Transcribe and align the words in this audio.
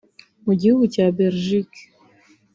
Mu 0.45 0.53
gihugu 0.59 0.83
cya 0.93 1.05
Belgique 1.17 1.81